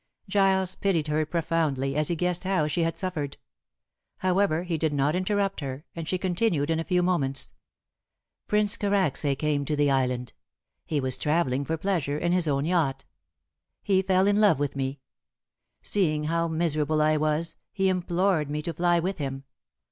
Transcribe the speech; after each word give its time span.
Giles 0.27 0.73
pitied 0.73 1.09
her 1.09 1.27
profoundly, 1.27 1.95
as 1.95 2.07
he 2.07 2.15
guessed 2.15 2.43
how 2.43 2.65
she 2.65 2.81
had 2.81 2.97
suffered. 2.97 3.37
However, 4.17 4.63
he 4.63 4.75
did 4.75 4.93
not 4.93 5.13
interrupt 5.15 5.59
her, 5.59 5.85
and 5.95 6.07
she 6.07 6.17
continued 6.17 6.71
in 6.71 6.79
a 6.79 6.83
few 6.83 7.03
moments. 7.03 7.51
"Prince 8.47 8.77
Karacsay 8.77 9.35
came 9.35 9.63
to 9.63 9.75
the 9.75 9.91
island. 9.91 10.33
He 10.87 10.99
was 10.99 11.19
travelling 11.19 11.65
for 11.65 11.77
pleasure, 11.77 12.15
and 12.15 12.23
in 12.25 12.31
his 12.31 12.47
own 12.47 12.65
yacht. 12.65 13.05
He 13.83 14.01
fell 14.01 14.25
in 14.25 14.37
love 14.41 14.57
with 14.59 14.75
me. 14.75 15.01
Seeing 15.83 16.23
how 16.23 16.47
miserable 16.47 16.99
I 16.99 17.15
was, 17.17 17.53
he 17.71 17.87
implored 17.87 18.49
me 18.49 18.63
to 18.63 18.73
fly 18.73 18.99
with 18.99 19.19
him. 19.19 19.43